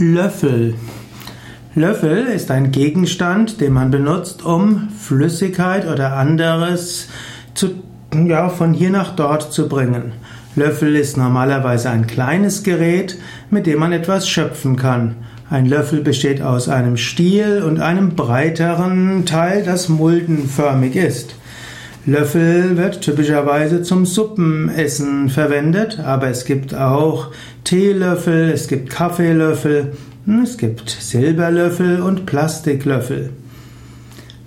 Löffel. 0.00 0.74
Löffel 1.74 2.26
ist 2.26 2.52
ein 2.52 2.70
Gegenstand, 2.70 3.60
den 3.60 3.72
man 3.72 3.90
benutzt, 3.90 4.44
um 4.44 4.90
Flüssigkeit 4.96 5.88
oder 5.88 6.12
anderes 6.12 7.08
zu, 7.54 7.70
ja, 8.14 8.48
von 8.48 8.74
hier 8.74 8.90
nach 8.90 9.16
dort 9.16 9.52
zu 9.52 9.68
bringen. 9.68 10.12
Löffel 10.54 10.94
ist 10.94 11.16
normalerweise 11.16 11.90
ein 11.90 12.06
kleines 12.06 12.62
Gerät, 12.62 13.18
mit 13.50 13.66
dem 13.66 13.80
man 13.80 13.90
etwas 13.90 14.28
schöpfen 14.28 14.76
kann. 14.76 15.16
Ein 15.50 15.66
Löffel 15.66 16.00
besteht 16.00 16.42
aus 16.42 16.68
einem 16.68 16.96
Stiel 16.96 17.64
und 17.66 17.80
einem 17.80 18.14
breiteren 18.14 19.26
Teil, 19.26 19.64
das 19.64 19.88
muldenförmig 19.88 20.94
ist. 20.94 21.34
Löffel 22.06 22.76
wird 22.76 23.02
typischerweise 23.02 23.82
zum 23.82 24.06
Suppenessen 24.06 25.28
verwendet, 25.28 25.98
aber 25.98 26.28
es 26.28 26.44
gibt 26.44 26.74
auch 26.74 27.28
Teelöffel, 27.64 28.50
es 28.50 28.68
gibt 28.68 28.88
Kaffeelöffel, 28.88 29.92
es 30.42 30.56
gibt 30.56 30.88
Silberlöffel 30.88 32.00
und 32.00 32.24
Plastiklöffel. 32.24 33.30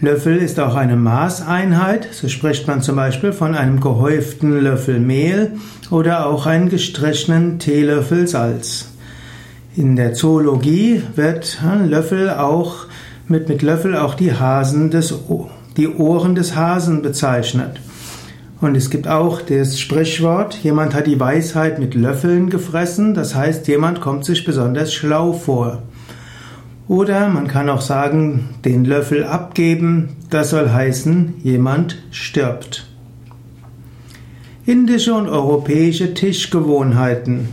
Löffel 0.00 0.36
ist 0.36 0.60
auch 0.60 0.74
eine 0.74 0.96
Maßeinheit, 0.96 2.08
so 2.12 2.28
spricht 2.28 2.66
man 2.66 2.82
zum 2.82 2.96
Beispiel 2.96 3.32
von 3.32 3.54
einem 3.54 3.80
gehäuften 3.80 4.60
Löffel 4.60 5.00
Mehl 5.00 5.52
oder 5.90 6.26
auch 6.26 6.44
einen 6.44 6.68
gestrichenen 6.68 7.58
Teelöffel 7.58 8.28
Salz. 8.28 8.90
In 9.74 9.96
der 9.96 10.12
Zoologie 10.12 11.02
wird 11.14 11.58
Löffel 11.86 12.30
auch 12.30 12.86
mit, 13.26 13.48
mit 13.48 13.62
Löffel 13.62 13.96
auch 13.96 14.14
die 14.14 14.34
Hasen 14.34 14.90
des 14.90 15.14
die 15.76 15.88
Ohren 15.88 16.34
des 16.34 16.56
Hasen 16.56 17.02
bezeichnet. 17.02 17.80
Und 18.60 18.76
es 18.76 18.88
gibt 18.88 19.06
auch 19.06 19.42
das 19.42 19.78
Sprichwort, 19.78 20.54
jemand 20.62 20.94
hat 20.94 21.06
die 21.06 21.20
Weisheit 21.20 21.78
mit 21.78 21.94
Löffeln 21.94 22.48
gefressen, 22.48 23.12
das 23.12 23.34
heißt, 23.34 23.68
jemand 23.68 24.00
kommt 24.00 24.24
sich 24.24 24.44
besonders 24.44 24.94
schlau 24.94 25.34
vor. 25.34 25.82
Oder 26.88 27.28
man 27.28 27.48
kann 27.48 27.68
auch 27.68 27.82
sagen, 27.82 28.48
den 28.64 28.84
Löffel 28.84 29.24
abgeben, 29.24 30.16
das 30.30 30.50
soll 30.50 30.70
heißen, 30.70 31.34
jemand 31.42 31.98
stirbt. 32.10 32.86
Indische 34.64 35.14
und 35.14 35.28
europäische 35.28 36.14
Tischgewohnheiten. 36.14 37.48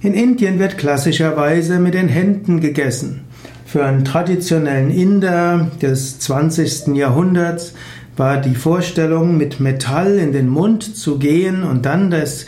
In 0.00 0.12
Indien 0.12 0.58
wird 0.58 0.78
klassischerweise 0.78 1.78
mit 1.78 1.94
den 1.94 2.08
Händen 2.08 2.60
gegessen. 2.60 3.24
Für 3.68 3.84
einen 3.84 4.04
traditionellen 4.06 4.90
Inder 4.90 5.70
des 5.82 6.20
20. 6.20 6.96
Jahrhunderts 6.96 7.74
war 8.16 8.38
die 8.38 8.54
Vorstellung, 8.54 9.36
mit 9.36 9.60
Metall 9.60 10.18
in 10.18 10.32
den 10.32 10.48
Mund 10.48 10.96
zu 10.96 11.18
gehen 11.18 11.64
und 11.64 11.84
dann 11.84 12.10
das, 12.10 12.46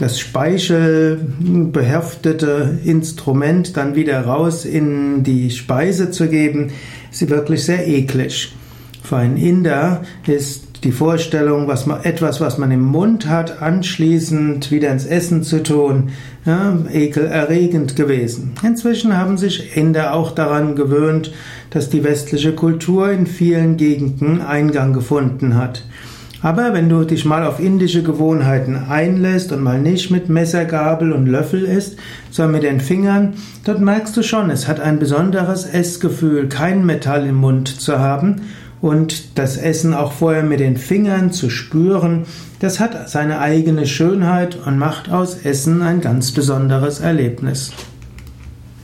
das 0.00 0.18
speichelbeheftete 0.18 2.80
Instrument 2.84 3.76
dann 3.76 3.94
wieder 3.94 4.22
raus 4.22 4.64
in 4.64 5.22
die 5.22 5.52
Speise 5.52 6.10
zu 6.10 6.26
geben, 6.26 6.72
ist 7.12 7.30
wirklich 7.30 7.64
sehr 7.64 7.86
eklig. 7.86 8.52
Für 9.04 9.18
einen 9.18 9.36
Inder 9.36 10.02
ist 10.26 10.69
die 10.84 10.92
Vorstellung, 10.92 11.68
was 11.68 11.86
man, 11.86 12.04
etwas, 12.04 12.40
was 12.40 12.56
man 12.56 12.70
im 12.70 12.82
Mund 12.82 13.28
hat, 13.28 13.60
anschließend 13.60 14.70
wieder 14.70 14.90
ins 14.90 15.04
Essen 15.04 15.42
zu 15.42 15.62
tun, 15.62 16.10
ja, 16.46 16.78
ekelerregend 16.90 17.96
gewesen. 17.96 18.52
Inzwischen 18.62 19.16
haben 19.16 19.36
sich 19.36 19.76
Inder 19.76 20.14
auch 20.14 20.32
daran 20.32 20.76
gewöhnt, 20.76 21.32
dass 21.70 21.90
die 21.90 22.02
westliche 22.02 22.52
Kultur 22.52 23.10
in 23.10 23.26
vielen 23.26 23.76
Gegenden 23.76 24.40
Eingang 24.40 24.92
gefunden 24.92 25.56
hat. 25.56 25.84
Aber 26.42 26.72
wenn 26.72 26.88
du 26.88 27.04
dich 27.04 27.26
mal 27.26 27.44
auf 27.44 27.60
indische 27.60 28.02
Gewohnheiten 28.02 28.74
einlässt 28.88 29.52
und 29.52 29.62
mal 29.62 29.78
nicht 29.78 30.10
mit 30.10 30.30
Messer, 30.30 30.64
Gabel 30.64 31.12
und 31.12 31.26
Löffel 31.26 31.64
isst, 31.64 31.98
sondern 32.30 32.52
mit 32.52 32.62
den 32.62 32.80
Fingern, 32.80 33.34
dort 33.66 33.80
merkst 33.80 34.16
du 34.16 34.22
schon, 34.22 34.48
es 34.48 34.66
hat 34.66 34.80
ein 34.80 34.98
besonderes 34.98 35.66
Essgefühl, 35.66 36.48
kein 36.48 36.86
Metall 36.86 37.26
im 37.26 37.34
Mund 37.34 37.68
zu 37.68 37.98
haben 37.98 38.40
und 38.80 39.38
das 39.38 39.56
Essen 39.56 39.94
auch 39.94 40.12
vorher 40.12 40.42
mit 40.42 40.60
den 40.60 40.76
Fingern 40.76 41.32
zu 41.32 41.50
spüren, 41.50 42.24
das 42.60 42.80
hat 42.80 43.08
seine 43.08 43.40
eigene 43.40 43.86
Schönheit 43.86 44.58
und 44.66 44.78
macht 44.78 45.10
aus 45.10 45.36
Essen 45.44 45.82
ein 45.82 46.00
ganz 46.00 46.32
besonderes 46.32 47.00
Erlebnis. 47.00 47.72